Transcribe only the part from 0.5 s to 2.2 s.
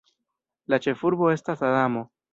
La ĉefurbo estas Adamo.